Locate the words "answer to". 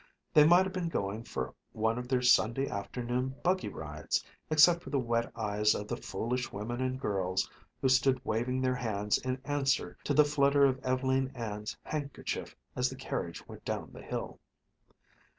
9.45-10.15